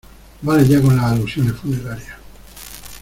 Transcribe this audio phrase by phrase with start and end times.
[0.41, 2.17] vale ya con las alusiones funerarias.